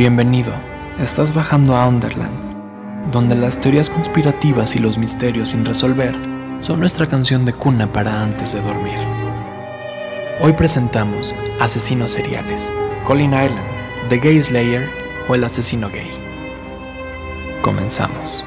[0.00, 0.54] Bienvenido,
[0.98, 6.16] estás bajando a Underland, donde las teorías conspirativas y los misterios sin resolver
[6.60, 8.98] son nuestra canción de cuna para antes de dormir.
[10.40, 12.72] Hoy presentamos Asesinos Seriales,
[13.04, 13.60] Colin Island,
[14.08, 14.88] The Gay Slayer
[15.28, 16.10] o El Asesino Gay.
[17.60, 18.42] Comenzamos.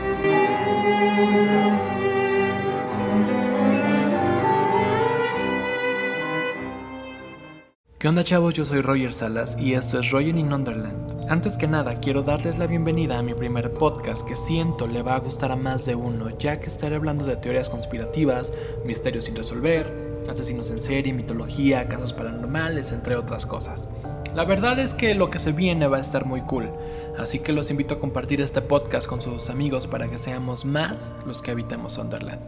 [8.00, 8.56] ¿Qué onda chavos?
[8.56, 11.13] Yo soy Roger Salas y esto es Roger in Underland.
[11.30, 15.16] Antes que nada, quiero darles la bienvenida a mi primer podcast que siento le va
[15.16, 18.52] a gustar a más de uno, ya que estaré hablando de teorías conspirativas,
[18.84, 23.88] misterios sin resolver, asesinos en serie, mitología, casos paranormales, entre otras cosas.
[24.36, 26.70] La verdad es que lo que se viene va a estar muy cool,
[27.18, 31.16] así que los invito a compartir este podcast con sus amigos para que seamos más
[31.26, 32.42] los que habitemos Underland.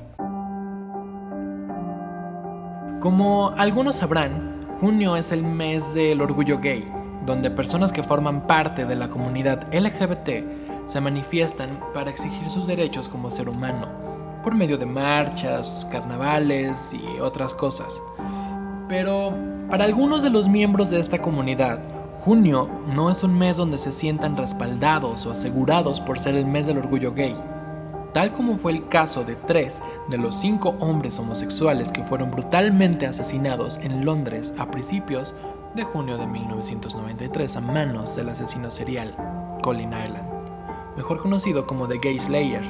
[2.99, 6.83] Como algunos sabrán, Junio es el mes del orgullo gay,
[7.25, 13.09] donde personas que forman parte de la comunidad LGBT se manifiestan para exigir sus derechos
[13.09, 13.87] como ser humano,
[14.43, 18.01] por medio de marchas, carnavales y otras cosas.
[18.87, 19.33] Pero
[19.69, 21.79] para algunos de los miembros de esta comunidad,
[22.19, 26.67] junio no es un mes donde se sientan respaldados o asegurados por ser el mes
[26.67, 27.35] del orgullo gay
[28.15, 33.05] tal como fue el caso de tres de los cinco hombres homosexuales que fueron brutalmente
[33.05, 35.35] asesinados en Londres a principios
[35.75, 39.13] de junio de 1993 a manos del asesino serial
[39.61, 40.27] Colin Ireland,
[40.95, 42.63] mejor conocido como The Gay Slayer,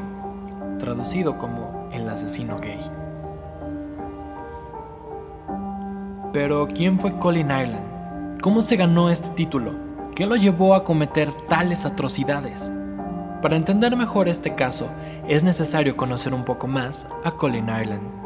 [0.79, 2.81] traducido como el asesino gay.
[6.33, 8.41] Pero, ¿quién fue Colin Ireland?
[8.41, 9.75] ¿Cómo se ganó este título?
[10.15, 12.71] ¿Qué lo llevó a cometer tales atrocidades?
[13.41, 14.89] Para entender mejor este caso,
[15.27, 18.24] es necesario conocer un poco más a Colin Ireland.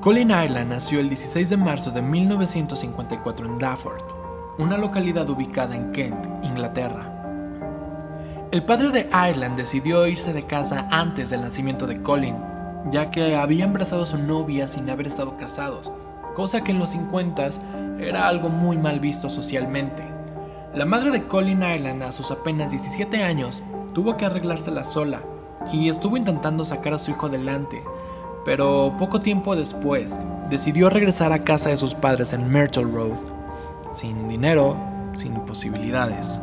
[0.00, 4.00] Colin Ireland nació el 16 de marzo de 1954 en Dafford,
[4.56, 7.12] una localidad ubicada en Kent, Inglaterra.
[8.52, 12.36] El padre de Ireland decidió irse de casa antes del nacimiento de Colin,
[12.92, 15.90] ya que había embarazado a su novia sin haber estado casados,
[16.36, 17.48] cosa que en los 50
[17.98, 20.04] era algo muy mal visto socialmente.
[20.74, 25.22] La madre de Colin Ireland a sus apenas 17 años tuvo que arreglársela sola
[25.72, 27.82] y estuvo intentando sacar a su hijo adelante,
[28.44, 30.18] pero poco tiempo después
[30.50, 33.18] decidió regresar a casa de sus padres en Myrtle Road,
[33.92, 34.76] sin dinero,
[35.16, 36.40] sin posibilidades.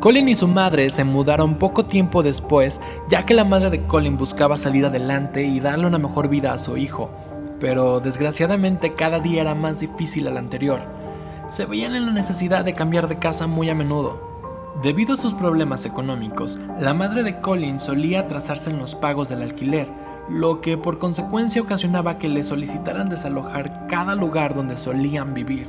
[0.00, 4.16] Colin y su madre se mudaron poco tiempo después, ya que la madre de Colin
[4.16, 7.10] buscaba salir adelante y darle una mejor vida a su hijo,
[7.58, 10.80] pero desgraciadamente cada día era más difícil al anterior.
[11.48, 14.20] Se veían en la necesidad de cambiar de casa muy a menudo.
[14.82, 19.42] Debido a sus problemas económicos, la madre de Colin solía atrasarse en los pagos del
[19.42, 19.88] alquiler,
[20.28, 25.68] lo que por consecuencia ocasionaba que le solicitaran desalojar cada lugar donde solían vivir.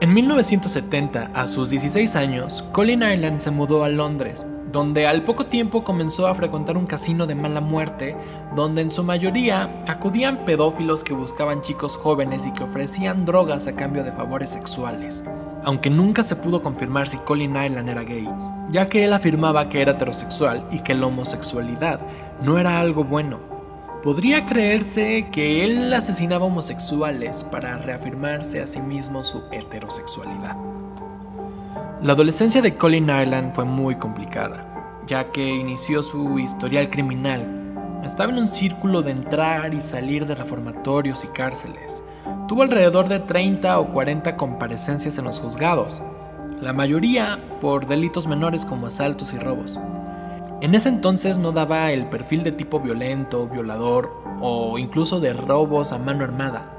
[0.00, 5.46] En 1970, a sus 16 años, Colin Island se mudó a Londres, donde al poco
[5.46, 8.16] tiempo comenzó a frecuentar un casino de mala muerte,
[8.56, 13.76] donde en su mayoría acudían pedófilos que buscaban chicos jóvenes y que ofrecían drogas a
[13.76, 15.22] cambio de favores sexuales,
[15.62, 18.28] aunque nunca se pudo confirmar si Colin Island era gay,
[18.70, 22.00] ya que él afirmaba que era heterosexual y que la homosexualidad
[22.42, 23.40] no era algo bueno.
[24.02, 30.56] Podría creerse que él asesinaba homosexuales para reafirmarse a sí mismo su heterosexualidad.
[32.02, 38.00] La adolescencia de Colin Island fue muy complicada, ya que inició su historial criminal.
[38.04, 42.02] Estaba en un círculo de entrar y salir de reformatorios y cárceles.
[42.46, 46.02] Tuvo alrededor de 30 o 40 comparecencias en los juzgados,
[46.60, 49.80] la mayoría por delitos menores como asaltos y robos.
[50.60, 54.10] En ese entonces no daba el perfil de tipo violento, violador
[54.40, 56.70] o incluso de robos a mano armada.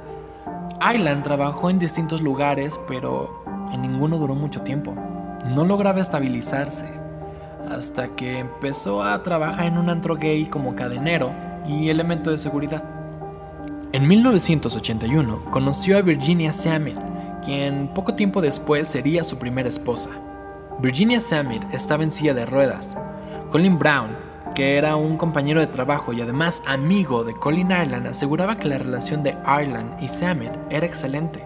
[0.93, 4.95] Island trabajó en distintos lugares, pero en ninguno duró mucho tiempo
[5.45, 6.87] no lograba estabilizarse,
[7.69, 11.33] hasta que empezó a trabajar en un antro gay como cadenero
[11.67, 12.83] y elemento de seguridad.
[13.91, 16.97] En 1981 conoció a Virginia Sammet,
[17.43, 20.09] quien poco tiempo después sería su primera esposa.
[20.79, 22.97] Virginia Sammet estaba en silla de ruedas.
[23.51, 24.15] Colin Brown,
[24.55, 28.77] que era un compañero de trabajo y además amigo de Colin Ireland, aseguraba que la
[28.77, 31.45] relación de Ireland y Sammet era excelente.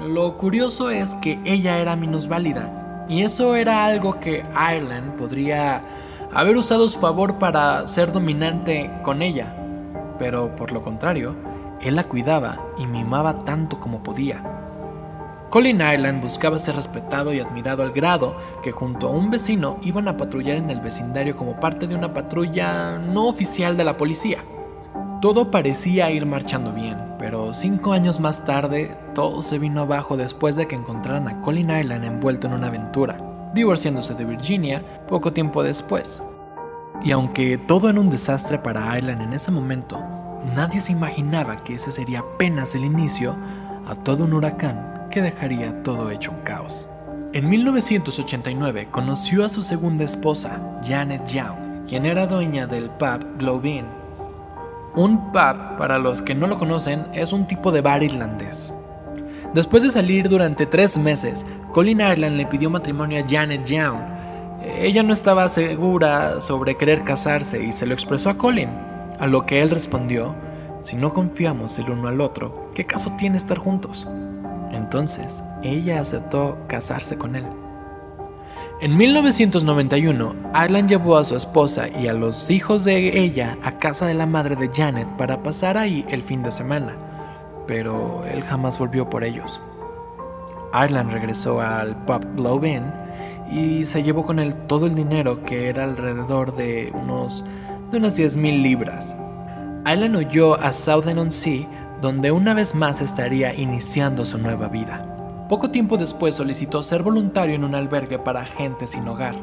[0.00, 5.82] Lo curioso es que ella era minusválida y eso era algo que Ireland podría
[6.32, 9.54] haber usado a su favor para ser dominante con ella.
[10.18, 11.34] Pero por lo contrario,
[11.80, 14.63] él la cuidaba y mimaba tanto como podía.
[15.50, 20.08] Colin Ireland buscaba ser respetado y admirado al grado que junto a un vecino iban
[20.08, 24.44] a patrullar en el vecindario como parte de una patrulla no oficial de la policía.
[25.20, 30.56] Todo parecía ir marchando bien, pero cinco años más tarde todo se vino abajo después
[30.56, 33.16] de que encontraran a Colin Island envuelto en una aventura.
[33.54, 36.24] divorciándose de Virginia poco tiempo después.
[37.04, 40.02] Y aunque todo era un desastre para Ireland en ese momento,
[40.56, 43.36] nadie se imaginaba que ese sería apenas el inicio
[43.86, 46.88] a todo un huracán que dejaría todo hecho un caos.
[47.32, 53.70] En 1989 conoció a su segunda esposa, Janet Young, quien era dueña del pub Globe
[53.70, 53.86] Inn.
[54.94, 58.72] Un pub, para los que no lo conocen, es un tipo de bar irlandés.
[59.52, 64.00] Después de salir durante tres meses, Colin Ireland le pidió matrimonio a Janet Young.
[64.78, 68.70] Ella no estaba segura sobre querer casarse y se lo expresó a Colin,
[69.18, 70.34] a lo que él respondió,
[70.84, 74.06] si no confiamos el uno al otro, ¿qué caso tiene estar juntos?
[74.84, 77.44] Entonces, ella aceptó casarse con él.
[78.82, 84.04] En 1991, Ireland llevó a su esposa y a los hijos de ella a casa
[84.06, 86.94] de la madre de Janet para pasar ahí el fin de semana,
[87.66, 89.58] pero él jamás volvió por ellos.
[90.74, 92.92] Ireland regresó al pub Globe Inn
[93.50, 97.46] y se llevó con él todo el dinero que era alrededor de unos
[97.90, 99.16] de unas 10.000 libras.
[99.86, 105.46] Ireland huyó a Southend-on-Sea donde una vez más estaría iniciando su nueva vida.
[105.48, 109.34] Poco tiempo después solicitó ser voluntario en un albergue para gente sin hogar,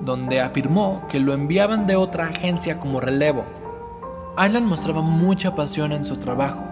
[0.00, 3.44] donde afirmó que lo enviaban de otra agencia como relevo.
[4.36, 6.64] Ireland mostraba mucha pasión en su trabajo,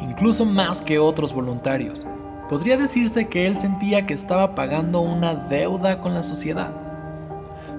[0.00, 2.06] incluso más que otros voluntarios.
[2.48, 6.76] Podría decirse que él sentía que estaba pagando una deuda con la sociedad.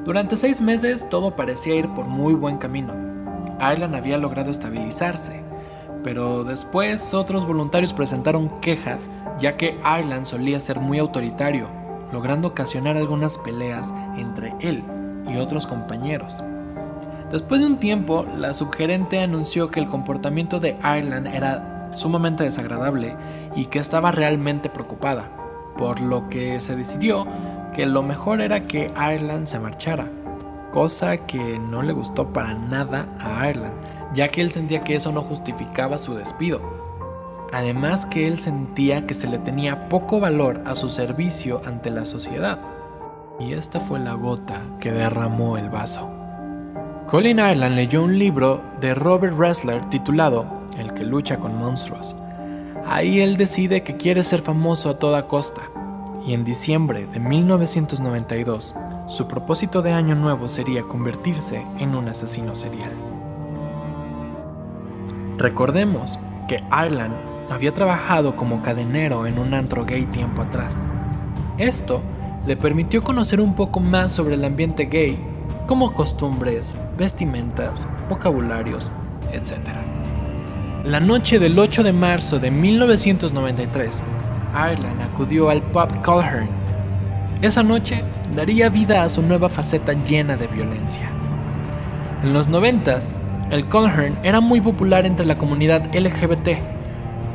[0.04, 2.94] Durante seis meses todo parecía ir por muy buen camino.
[3.60, 5.47] Ireland había logrado estabilizarse,
[6.08, 11.70] pero después otros voluntarios presentaron quejas ya que Ireland solía ser muy autoritario,
[12.14, 14.86] logrando ocasionar algunas peleas entre él
[15.28, 16.42] y otros compañeros.
[17.30, 23.14] Después de un tiempo, la subgerente anunció que el comportamiento de Ireland era sumamente desagradable
[23.58, 25.30] y que estaba realmente preocupada,
[25.78, 27.28] por lo que se decidió
[27.76, 30.10] que lo mejor era que Ireland se marchara,
[30.72, 33.74] cosa que no le gustó para nada a Ireland,
[34.18, 36.60] ya que él sentía que eso no justificaba su despido.
[37.54, 42.04] Además que él sentía que se le tenía poco valor a su servicio ante la
[42.04, 42.60] sociedad.
[43.40, 46.10] Y esta fue la gota que derramó el vaso.
[47.06, 52.16] Colin Ireland leyó un libro de Robert Ressler titulado El que lucha con monstruos.
[52.88, 55.62] Ahí él decide que quiere ser famoso a toda costa.
[56.26, 58.74] Y en diciembre de 1992,
[59.06, 63.07] su propósito de año nuevo sería convertirse en un asesino serial.
[65.38, 66.18] Recordemos
[66.48, 67.14] que Ireland
[67.52, 70.88] había trabajado como cadenero en un antro gay tiempo atrás.
[71.58, 72.02] Esto
[72.46, 75.18] le permitió conocer un poco más sobre el ambiente gay,
[75.68, 78.94] como costumbres, vestimentas, vocabularios,
[79.32, 79.70] etc.
[80.84, 84.02] La noche del 8 de marzo de 1993,
[84.54, 86.50] Ireland acudió al pub Colhern.
[87.42, 88.04] Esa noche
[88.36, 91.12] daría vida a su nueva faceta llena de violencia.
[92.24, 93.00] En los 90
[93.50, 96.50] el Colhern era muy popular entre la comunidad LGBT,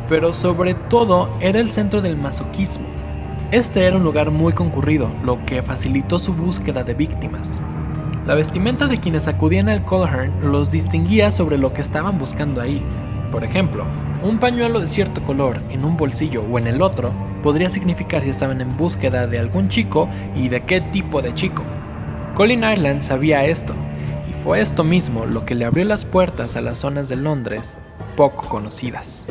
[0.09, 2.87] pero sobre todo era el centro del masoquismo.
[3.51, 7.61] Este era un lugar muy concurrido, lo que facilitó su búsqueda de víctimas.
[8.27, 12.85] La vestimenta de quienes acudían al Colhern los distinguía sobre lo que estaban buscando ahí.
[13.31, 13.87] Por ejemplo,
[14.23, 17.13] un pañuelo de cierto color en un bolsillo o en el otro
[17.43, 21.63] podría significar si estaban en búsqueda de algún chico y de qué tipo de chico.
[22.35, 23.75] Colin Ireland sabía esto
[24.33, 27.77] fue esto mismo lo que le abrió las puertas a las zonas de Londres
[28.17, 29.29] poco conocidas.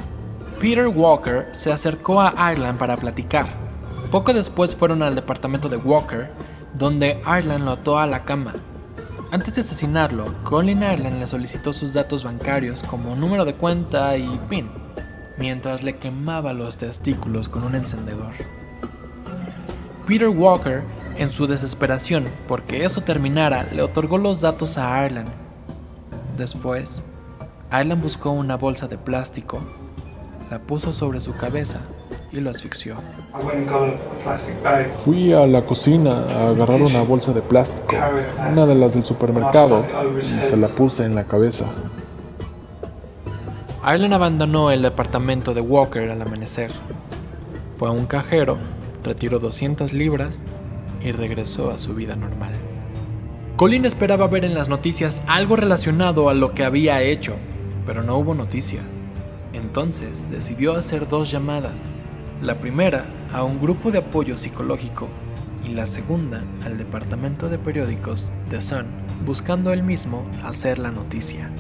[0.60, 3.48] Peter Walker se acercó a Ireland para platicar.
[4.12, 6.32] Poco después fueron al departamento de Walker,
[6.74, 8.54] donde Ireland lo ató a la cama.
[9.32, 14.40] Antes de asesinarlo, Colin Ireland le solicitó sus datos bancarios como número de cuenta y
[14.50, 14.70] PIN,
[15.38, 18.34] mientras le quemaba los testículos con un encendedor.
[20.06, 20.84] Peter Walker
[21.22, 25.30] en su desesperación, porque eso terminara, le otorgó los datos a Ireland.
[26.36, 27.04] Después,
[27.72, 29.60] Ireland buscó una bolsa de plástico,
[30.50, 31.82] la puso sobre su cabeza
[32.32, 32.96] y lo asfixió.
[35.06, 37.96] Fui a la cocina a agarrar una bolsa de plástico,
[38.52, 39.86] una de las del supermercado,
[40.24, 41.66] y se la puse en la cabeza.
[43.84, 46.72] Ireland abandonó el departamento de Walker al amanecer.
[47.76, 48.58] Fue a un cajero,
[49.04, 50.40] retiró 200 libras
[51.04, 52.54] y regresó a su vida normal.
[53.56, 57.36] Colin esperaba ver en las noticias algo relacionado a lo que había hecho,
[57.86, 58.82] pero no hubo noticia.
[59.54, 61.90] Entonces decidió hacer dos llamadas,
[62.42, 65.08] la primera a un grupo de apoyo psicológico
[65.68, 68.88] y la segunda al departamento de periódicos The Sun,
[69.26, 71.52] buscando él mismo hacer la noticia.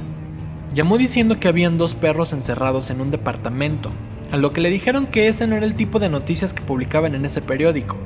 [0.74, 3.91] Llamó diciendo que habían dos perros encerrados en un departamento,
[4.31, 7.13] a lo que le dijeron que ese no era el tipo de noticias que publicaban
[7.13, 7.98] en ese periódico,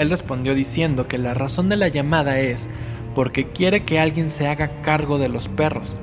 [0.00, 2.70] Él respondió diciendo que la razón de la llamada es
[3.14, 5.98] porque quiere que alguien se haga cargo de los perros,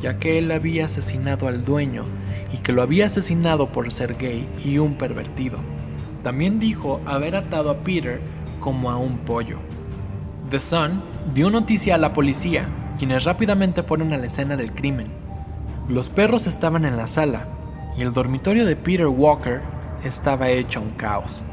[0.00, 2.06] ya que él había asesinado al dueño
[2.50, 5.58] y que lo había asesinado por ser gay y un pervertido.
[6.22, 8.22] También dijo haber atado a Peter
[8.58, 9.58] como a un pollo.
[10.48, 11.02] The Sun
[11.34, 15.08] dio noticia a la policía, quienes rápidamente fueron a la escena del crimen.
[15.90, 17.48] Los perros estaban en la sala
[17.98, 19.60] y el dormitorio de Peter Walker
[20.04, 21.44] estaba hecho un caos,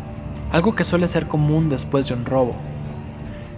[0.52, 2.56] algo que suele ser común después de un robo.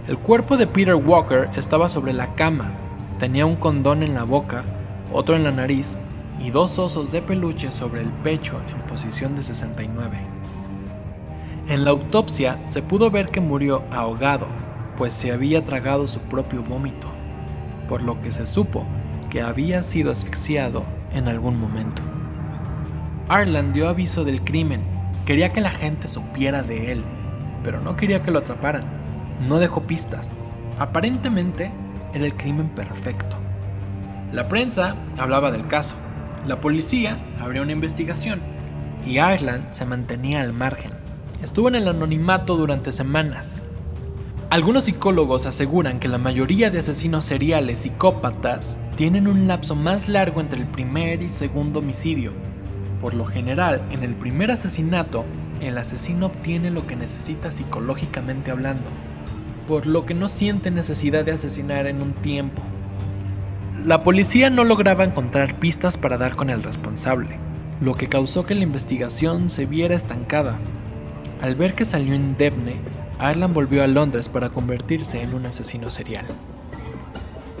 [0.08, 2.72] El cuerpo de Peter Walker estaba sobre la cama,
[3.18, 4.64] tenía un condón en la boca,
[5.12, 5.96] otro en la nariz
[6.40, 10.18] y dos osos de peluche sobre el pecho en posición de 69.
[11.68, 14.46] En la autopsia se pudo ver que murió ahogado,
[14.96, 17.08] pues se había tragado su propio vómito,
[17.88, 18.84] por lo que se supo
[19.30, 20.84] que había sido asfixiado
[21.14, 22.02] en algún momento.
[23.28, 24.82] Arland dio aviso del crimen,
[25.24, 27.04] quería que la gente supiera de él,
[27.62, 28.84] pero no quería que lo atraparan.
[29.48, 30.34] No dejó pistas.
[30.78, 31.72] Aparentemente
[32.14, 33.36] era el crimen perfecto.
[34.32, 35.96] La prensa hablaba del caso,
[36.46, 38.40] la policía abrió una investigación
[39.06, 40.92] y Ireland se mantenía al margen.
[41.42, 43.62] Estuvo en el anonimato durante semanas.
[44.50, 50.40] Algunos psicólogos aseguran que la mayoría de asesinos seriales psicópatas tienen un lapso más largo
[50.40, 52.32] entre el primer y segundo homicidio.
[53.02, 55.24] Por lo general, en el primer asesinato,
[55.60, 58.84] el asesino obtiene lo que necesita psicológicamente hablando,
[59.66, 62.62] por lo que no siente necesidad de asesinar en un tiempo.
[63.84, 67.38] La policía no lograba encontrar pistas para dar con el responsable,
[67.80, 70.60] lo que causó que la investigación se viera estancada.
[71.40, 72.76] Al ver que salió indemne,
[73.18, 76.26] Ireland volvió a Londres para convertirse en un asesino serial.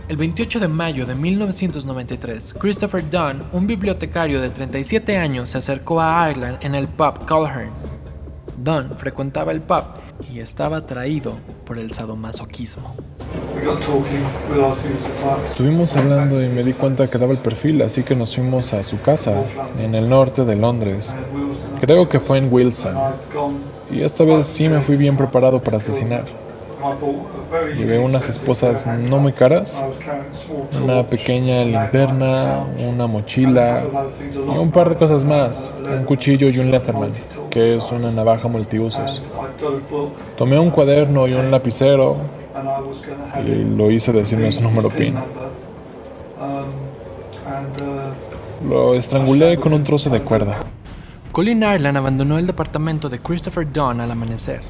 [0.08, 6.00] El 28 de mayo de 1993, Christopher Dunn, un bibliotecario de 37 años, se acercó
[6.00, 7.70] a Ireland en el pub Culhern.
[8.56, 9.84] Dunn frecuentaba el pub
[10.30, 12.94] y estaba atraído por el sadomasoquismo.
[15.44, 18.82] Estuvimos hablando y me di cuenta que daba el perfil, así que nos fuimos a
[18.82, 19.44] su casa,
[19.78, 21.14] en el norte de Londres.
[21.80, 22.96] Creo que fue en Wilson.
[23.90, 26.24] Y esta vez sí me fui bien preparado para asesinar.
[27.76, 29.84] Llevé unas esposas no muy caras,
[30.82, 33.82] una pequeña linterna, una mochila
[34.34, 37.12] y un par de cosas más, un cuchillo y un Leatherman,
[37.50, 39.22] que es una navaja multiusos.
[40.36, 42.16] Tomé un cuaderno y un lapicero
[43.46, 45.14] y lo hice decirme su número PIN.
[48.68, 50.56] Lo estrangulé con un trozo de cuerda.
[51.32, 54.60] Colin Ireland abandonó el departamento de Christopher Dunn al amanecer.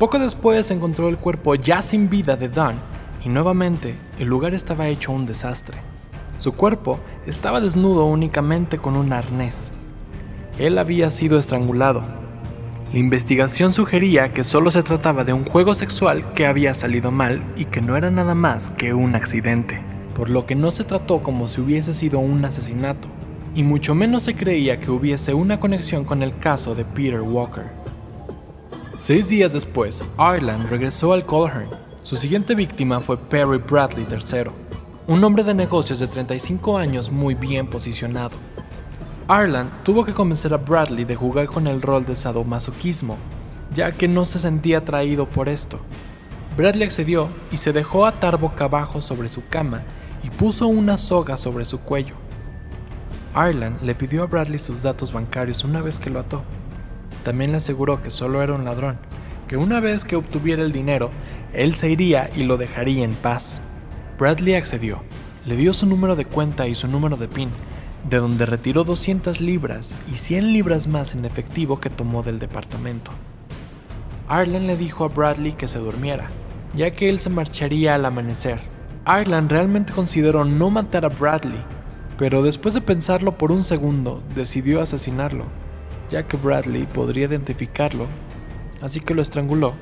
[0.00, 2.76] Poco después encontró el cuerpo ya sin vida de Dunn
[3.22, 5.76] y nuevamente el lugar estaba hecho un desastre.
[6.38, 9.72] Su cuerpo estaba desnudo únicamente con un arnés.
[10.58, 12.02] Él había sido estrangulado.
[12.94, 17.44] La investigación sugería que solo se trataba de un juego sexual que había salido mal
[17.54, 19.82] y que no era nada más que un accidente,
[20.14, 23.08] por lo que no se trató como si hubiese sido un asesinato,
[23.54, 27.79] y mucho menos se creía que hubiese una conexión con el caso de Peter Walker.
[29.00, 31.70] Seis días después, Ireland regresó al Colhern.
[32.02, 34.50] Su siguiente víctima fue Perry Bradley III,
[35.06, 38.36] un hombre de negocios de 35 años muy bien posicionado.
[39.26, 43.16] Ireland tuvo que convencer a Bradley de jugar con el rol de sadomasoquismo,
[43.72, 45.80] ya que no se sentía atraído por esto.
[46.58, 49.82] Bradley accedió y se dejó atar boca abajo sobre su cama
[50.22, 52.16] y puso una soga sobre su cuello.
[53.34, 56.42] Ireland le pidió a Bradley sus datos bancarios una vez que lo ató.
[57.24, 58.98] También le aseguró que solo era un ladrón,
[59.48, 61.10] que una vez que obtuviera el dinero,
[61.52, 63.62] él se iría y lo dejaría en paz.
[64.18, 65.02] Bradley accedió,
[65.46, 67.50] le dio su número de cuenta y su número de PIN,
[68.08, 73.12] de donde retiró 200 libras y 100 libras más en efectivo que tomó del departamento.
[74.30, 76.30] Ireland le dijo a Bradley que se durmiera,
[76.74, 78.60] ya que él se marcharía al amanecer.
[79.06, 81.62] Ireland realmente consideró no matar a Bradley,
[82.16, 85.46] pero después de pensarlo por un segundo, decidió asesinarlo,
[86.10, 88.06] ya que Bradley podría identificarlo,
[88.82, 89.72] así que lo estranguló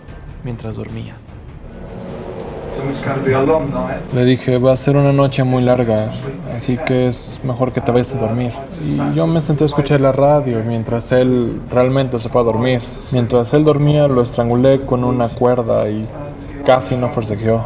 [0.45, 1.17] mientras dormía.
[4.15, 6.13] Le dije, va a ser una noche muy larga,
[6.57, 8.53] así que es mejor que te vayas a dormir.
[8.85, 12.81] Y yo me senté a escuchar la radio mientras él realmente se fue a dormir.
[13.11, 16.07] Mientras él dormía, lo estrangulé con una cuerda y
[16.65, 17.65] casi no forcejeó.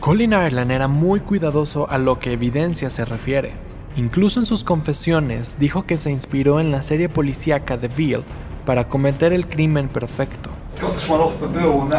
[0.00, 3.69] Colin Ireland era muy cuidadoso a lo que evidencia se refiere.
[3.96, 8.24] Incluso en sus confesiones dijo que se inspiró en la serie policíaca The Veil
[8.64, 10.50] para cometer el crimen perfecto.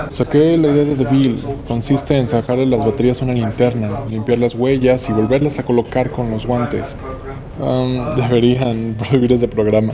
[0.09, 1.43] Saqué la idea de DeVille.
[1.67, 6.09] Consiste en sacarle las baterías a una linterna, limpiar las huellas y volverlas a colocar
[6.09, 6.95] con los guantes.
[7.59, 9.93] Um, deberían prohibir ese programa.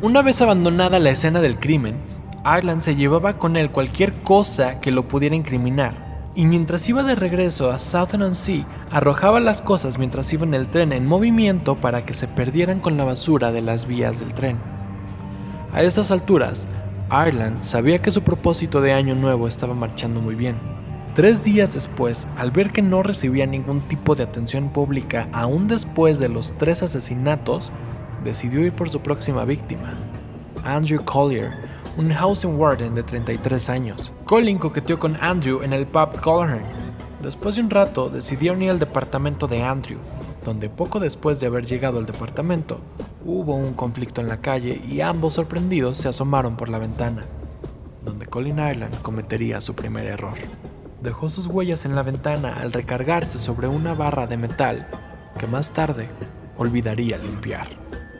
[0.00, 1.96] Una vez abandonada la escena del crimen,
[2.44, 7.14] Ireland se llevaba con él cualquier cosa que lo pudiera incriminar, y mientras iba de
[7.14, 12.14] regreso a Southern-on-Sea, arrojaba las cosas mientras iba en el tren en movimiento para que
[12.14, 14.58] se perdieran con la basura de las vías del tren.
[15.72, 16.68] A estas alturas,
[17.10, 20.56] Ireland sabía que su propósito de año nuevo estaba marchando muy bien.
[21.14, 26.18] Tres días después, al ver que no recibía ningún tipo de atención pública aún después
[26.18, 27.70] de los tres asesinatos,
[28.24, 29.92] decidió ir por su próxima víctima,
[30.64, 31.52] Andrew Collier,
[31.98, 34.12] un housing warden de 33 años.
[34.24, 36.64] Colin coqueteó con Andrew en el pub Colhern.
[37.22, 39.98] Después de un rato, decidieron ir al departamento de Andrew,
[40.44, 42.80] donde poco después de haber llegado al departamento,
[43.24, 47.26] hubo un conflicto en la calle y ambos sorprendidos se asomaron por la ventana,
[48.04, 50.38] donde Colin Ireland cometería su primer error.
[51.02, 54.88] Dejó sus huellas en la ventana al recargarse sobre una barra de metal
[55.38, 56.08] que más tarde
[56.56, 57.68] olvidaría limpiar.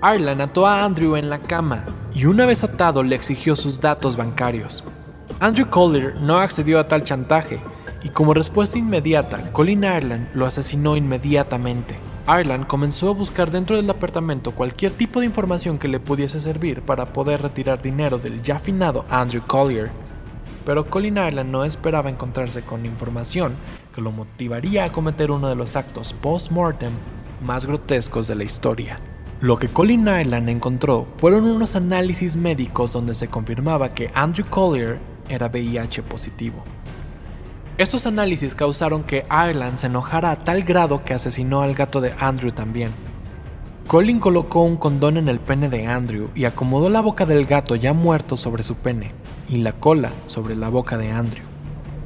[0.02, 4.16] Ireland ató a Andrew en la cama y una vez atado le exigió sus datos
[4.16, 4.84] bancarios.
[5.42, 7.58] Andrew Collier no accedió a tal chantaje
[8.04, 11.96] y como respuesta inmediata, Colin Ireland lo asesinó inmediatamente.
[12.28, 16.82] Ireland comenzó a buscar dentro del apartamento cualquier tipo de información que le pudiese servir
[16.82, 19.90] para poder retirar dinero del ya finado Andrew Collier.
[20.64, 23.56] Pero Colin Ireland no esperaba encontrarse con información
[23.92, 26.92] que lo motivaría a cometer uno de los actos post-mortem
[27.44, 29.00] más grotescos de la historia.
[29.40, 35.00] Lo que Colin Ireland encontró fueron unos análisis médicos donde se confirmaba que Andrew Collier
[35.28, 36.64] era VIH positivo.
[37.78, 42.14] Estos análisis causaron que Ireland se enojara a tal grado que asesinó al gato de
[42.18, 42.90] Andrew también.
[43.86, 47.74] Colin colocó un condón en el pene de Andrew y acomodó la boca del gato
[47.74, 49.12] ya muerto sobre su pene
[49.48, 51.44] y la cola sobre la boca de Andrew,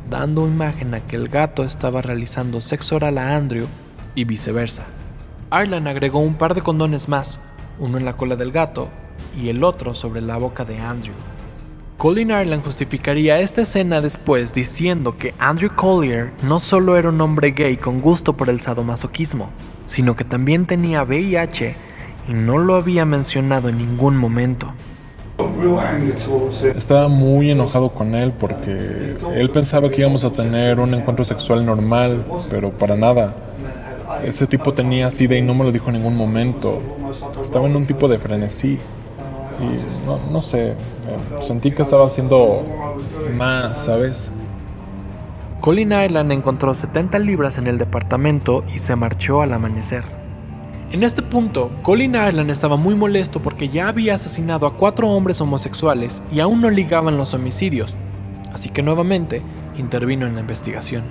[0.09, 3.67] dando imagen a que el gato estaba realizando sexo oral a Andrew
[4.15, 4.87] y viceversa.
[5.53, 7.41] Ireland agregó un par de condones más,
[7.79, 8.89] uno en la cola del gato
[9.41, 11.15] y el otro sobre la boca de Andrew.
[11.99, 17.53] Colin Ireland justificaría esta escena después diciendo que Andrew Collier no solo era un hombre
[17.53, 19.49] gay con gusto por el sadomasoquismo,
[19.87, 21.75] sino que también tenía VIH
[22.29, 24.75] y no lo había mencionado en ningún momento.
[26.75, 31.65] Estaba muy enojado con él porque él pensaba que íbamos a tener un encuentro sexual
[31.65, 33.35] normal, pero para nada.
[34.23, 36.79] Ese tipo tenía SIDA y no me lo dijo en ningún momento.
[37.41, 38.79] Estaba en un tipo de frenesí.
[39.59, 40.75] Y no, no sé,
[41.41, 42.63] sentí que estaba haciendo
[43.37, 44.31] más, ¿sabes?
[45.61, 50.05] Colin Ireland encontró 70 libras en el departamento y se marchó al amanecer.
[50.93, 55.41] En este punto, Colin Ireland estaba muy molesto porque ya había asesinado a cuatro hombres
[55.41, 57.97] homosexuales y aún no ligaban los homicidios,
[58.53, 59.43] así que nuevamente
[59.77, 61.03] intervino en la investigación.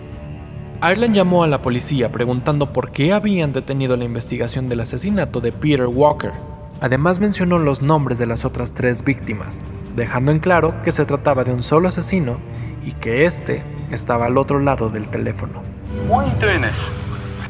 [0.81, 5.51] Ireland llamó a la policía preguntando por qué habían detenido la investigación del asesinato de
[5.51, 6.31] Peter Walker.
[6.79, 9.63] Además mencionó los nombres de las otras tres víctimas,
[9.95, 12.39] dejando en claro que se trataba de un solo asesino
[12.85, 15.63] y que este estaba al otro lado del teléfono.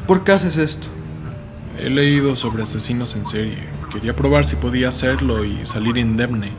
[0.06, 0.86] ¿Por qué haces esto?
[1.78, 3.58] He leído sobre asesinos en serie.
[3.92, 6.52] Quería probar si podía hacerlo y salir indemne.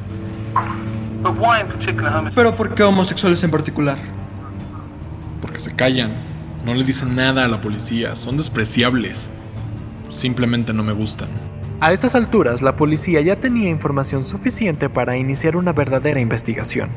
[2.36, 3.98] ¿Pero por qué homosexuales en particular?
[5.42, 6.12] Porque se callan.
[6.66, 8.16] No le dicen nada a la policía.
[8.16, 9.30] Son despreciables.
[10.10, 11.30] Simplemente no me gustan.
[11.80, 16.90] A estas alturas, la policía ya tenía información suficiente para iniciar una verdadera investigación.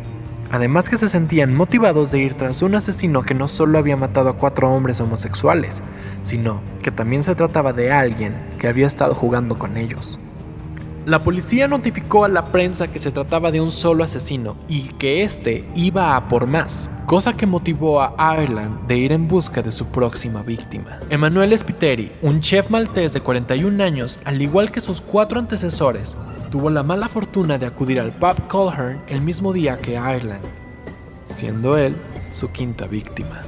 [0.51, 4.31] Además que se sentían motivados de ir tras un asesino que no solo había matado
[4.31, 5.83] a cuatro hombres homosexuales,
[6.23, 10.19] sino que también se trataba de alguien que había estado jugando con ellos.
[11.07, 15.23] La policía notificó a la prensa que se trataba de un solo asesino y que
[15.23, 19.71] éste iba a por más, cosa que motivó a Ireland de ir en busca de
[19.71, 21.01] su próxima víctima.
[21.09, 26.19] Emanuele Spiteri, un chef maltés de 41 años, al igual que sus cuatro antecesores,
[26.51, 30.45] tuvo la mala fortuna de acudir al pub Colhern el mismo día que Ireland,
[31.25, 31.97] siendo él
[32.31, 33.41] su quinta víctima.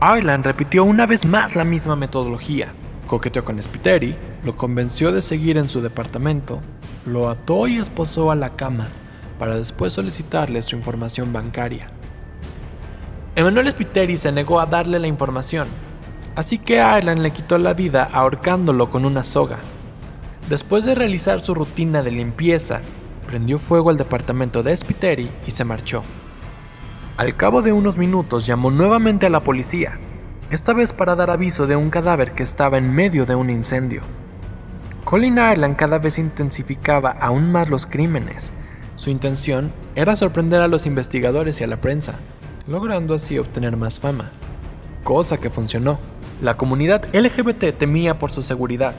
[0.00, 2.74] Ireland repitió una vez más la misma metodología.
[3.12, 6.62] Coqueteó con Spiteri, lo convenció de seguir en su departamento,
[7.04, 8.88] lo ató y esposó a la cama
[9.38, 11.90] para después solicitarle su información bancaria.
[13.36, 15.68] Emanuel Spiteri se negó a darle la información,
[16.36, 19.58] así que Ireland le quitó la vida ahorcándolo con una soga.
[20.48, 22.80] Después de realizar su rutina de limpieza,
[23.26, 26.02] prendió fuego al departamento de Spiteri y se marchó.
[27.18, 30.00] Al cabo de unos minutos llamó nuevamente a la policía,
[30.52, 34.02] esta vez para dar aviso de un cadáver que estaba en medio de un incendio.
[35.04, 38.52] Colin Ireland cada vez intensificaba aún más los crímenes.
[38.96, 42.16] Su intención era sorprender a los investigadores y a la prensa,
[42.66, 44.30] logrando así obtener más fama.
[45.04, 45.98] Cosa que funcionó.
[46.42, 48.94] La comunidad LGBT temía por su seguridad.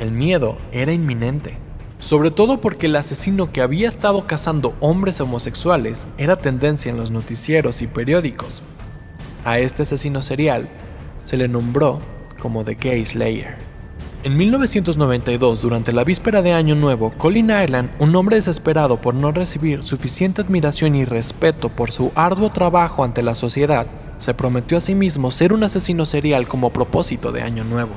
[0.00, 1.56] El miedo era inminente.
[2.00, 7.10] sobre todo porque el asesino que había estado cazando hombres homosexuales era tendencia en los
[7.10, 8.62] noticieros y periódicos.
[9.44, 10.68] A este asesino serial
[11.22, 12.00] se le nombró
[12.40, 13.56] como The Gay Slayer.
[14.22, 19.32] En 1992, durante la víspera de Año Nuevo, Colin Ireland, un hombre desesperado por no
[19.32, 23.86] recibir suficiente admiración y respeto por su arduo trabajo ante la sociedad,
[24.18, 27.94] se prometió a sí mismo ser un asesino serial como propósito de Año Nuevo.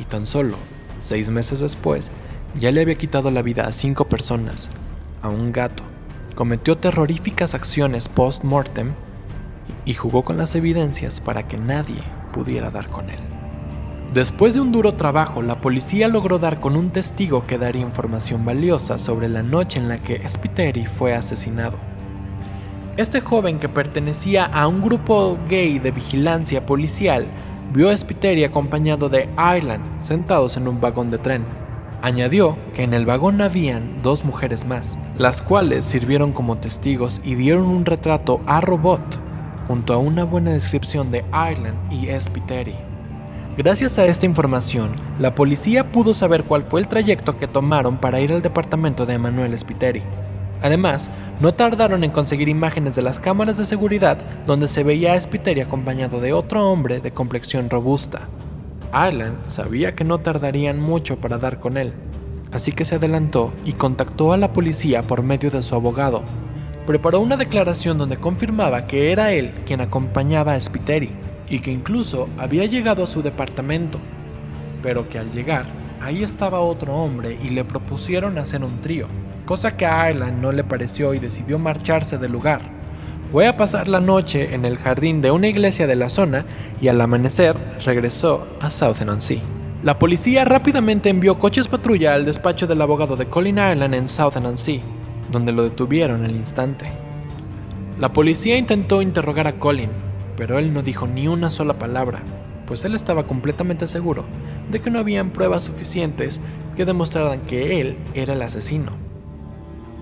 [0.00, 0.54] Y tan solo,
[1.00, 2.12] seis meses después,
[2.54, 4.70] ya le había quitado la vida a cinco personas,
[5.22, 5.82] a un gato,
[6.36, 8.92] cometió terroríficas acciones post-mortem
[9.84, 13.18] y jugó con las evidencias para que nadie pudiera dar con él.
[14.12, 18.44] Después de un duro trabajo, la policía logró dar con un testigo que daría información
[18.44, 21.78] valiosa sobre la noche en la que Spiteri fue asesinado.
[22.96, 27.24] Este joven que pertenecía a un grupo gay de vigilancia policial
[27.72, 31.44] vio a Spiteri acompañado de Ireland sentados en un vagón de tren.
[32.02, 37.36] Añadió que en el vagón habían dos mujeres más, las cuales sirvieron como testigos y
[37.36, 39.29] dieron un retrato a robot
[39.70, 42.74] junto a una buena descripción de Ireland y Spiteri.
[43.56, 48.18] Gracias a esta información, la policía pudo saber cuál fue el trayecto que tomaron para
[48.18, 50.02] ir al departamento de Emanuel Spiteri.
[50.60, 55.20] Además, no tardaron en conseguir imágenes de las cámaras de seguridad donde se veía a
[55.20, 58.22] Spiteri acompañado de otro hombre de complexión robusta.
[58.90, 61.92] Alan sabía que no tardarían mucho para dar con él,
[62.50, 66.24] así que se adelantó y contactó a la policía por medio de su abogado.
[66.86, 71.10] Preparó una declaración donde confirmaba que era él quien acompañaba a Spiteri
[71.48, 73.98] y que incluso había llegado a su departamento,
[74.82, 75.66] pero que al llegar
[76.00, 79.06] ahí estaba otro hombre y le propusieron hacer un trío,
[79.44, 82.62] cosa que a Ireland no le pareció y decidió marcharse del lugar.
[83.30, 86.44] Fue a pasar la noche en el jardín de una iglesia de la zona
[86.80, 89.42] y al amanecer regresó a Southend-on-Sea.
[89.82, 94.80] La policía rápidamente envió coches patrulla al despacho del abogado de Colin Ireland en Southend-on-Sea,
[95.30, 96.90] donde lo detuvieron al instante.
[97.98, 99.90] La policía intentó interrogar a Colin,
[100.36, 102.22] pero él no dijo ni una sola palabra,
[102.66, 104.24] pues él estaba completamente seguro
[104.70, 106.40] de que no habían pruebas suficientes
[106.76, 108.92] que demostraran que él era el asesino.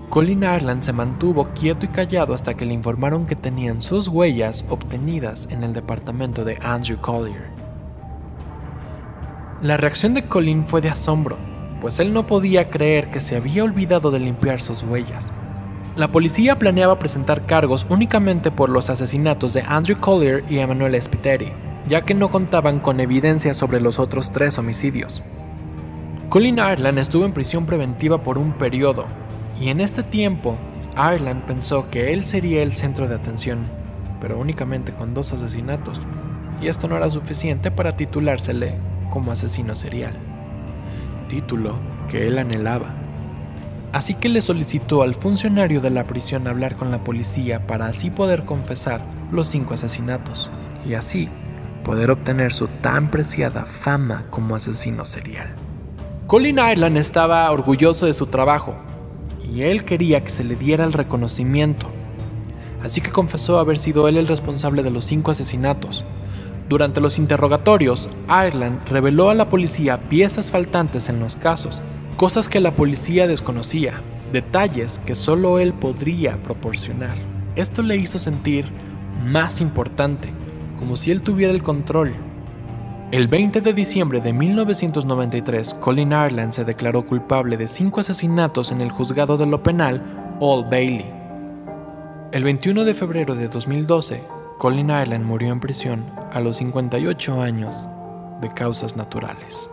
[0.09, 4.65] Colin Ireland se mantuvo quieto y callado hasta que le informaron que tenían sus huellas
[4.69, 7.49] obtenidas en el departamento de Andrew Collier.
[9.61, 11.37] La reacción de Colin fue de asombro,
[11.81, 15.31] pues él no podía creer que se había olvidado de limpiar sus huellas.
[15.95, 21.51] La policía planeaba presentar cargos únicamente por los asesinatos de Andrew Collier y Emmanuel Spiteri,
[21.87, 25.23] ya que no contaban con evidencia sobre los otros tres homicidios.
[26.29, 29.07] Colin Ireland estuvo en prisión preventiva por un periodo,
[29.59, 30.57] y en este tiempo,
[30.93, 33.59] Ireland pensó que él sería el centro de atención,
[34.21, 36.01] pero únicamente con dos asesinatos,
[36.61, 38.75] y esto no era suficiente para titulársele
[39.09, 40.13] como asesino serial,
[41.29, 42.99] título que él anhelaba
[43.93, 48.09] así que le solicitó al funcionario de la prisión hablar con la policía para así
[48.09, 50.51] poder confesar los cinco asesinatos
[50.87, 51.29] y así
[51.83, 55.55] poder obtener su tan preciada fama como asesino serial.
[56.27, 58.77] Colin Ireland estaba orgulloso de su trabajo
[59.51, 61.91] y él quería que se le diera el reconocimiento,
[62.83, 66.05] así que confesó haber sido él el responsable de los cinco asesinatos.
[66.69, 71.81] Durante los interrogatorios, Ireland reveló a la policía piezas faltantes en los casos
[72.15, 74.01] cosas que la policía desconocía,
[74.31, 77.15] detalles que solo él podría proporcionar.
[77.55, 78.65] Esto le hizo sentir
[79.25, 80.29] más importante,
[80.77, 82.13] como si él tuviera el control.
[83.11, 88.81] El 20 de diciembre de 1993, Colin Ireland se declaró culpable de cinco asesinatos en
[88.81, 91.11] el juzgado de lo penal Old Bailey.
[92.31, 94.21] El 21 de febrero de 2012,
[94.59, 97.87] Colin Ireland murió en prisión a los 58 años
[98.41, 99.71] de causas naturales.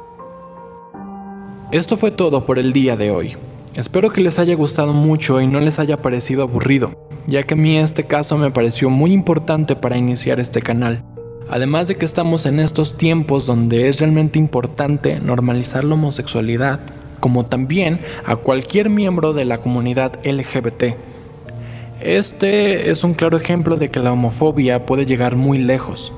[1.73, 3.37] Esto fue todo por el día de hoy.
[3.75, 7.57] Espero que les haya gustado mucho y no les haya parecido aburrido, ya que a
[7.57, 11.05] mí este caso me pareció muy importante para iniciar este canal.
[11.51, 16.79] Además de que estamos en estos tiempos donde es realmente importante normalizar la homosexualidad,
[17.19, 21.16] como también a cualquier miembro de la comunidad LGBT.
[22.01, 26.13] Este es un claro ejemplo de que la homofobia puede llegar muy lejos.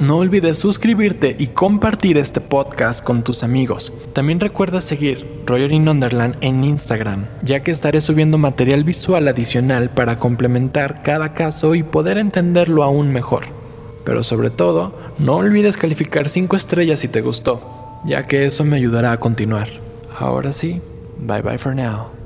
[0.00, 3.92] No olvides suscribirte y compartir este podcast con tus amigos.
[4.12, 9.90] También recuerda seguir Roger in Underland en Instagram, ya que estaré subiendo material visual adicional
[9.90, 13.46] para complementar cada caso y poder entenderlo aún mejor.
[14.04, 18.76] Pero sobre todo, no olvides calificar 5 estrellas si te gustó, ya que eso me
[18.76, 19.68] ayudará a continuar.
[20.16, 20.80] Ahora sí,
[21.18, 22.17] bye bye for now.